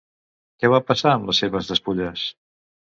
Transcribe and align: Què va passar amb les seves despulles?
Què 0.63 0.71
va 0.75 0.79
passar 0.89 1.13
amb 1.19 1.31
les 1.31 1.43
seves 1.45 1.71
despulles? 1.75 2.27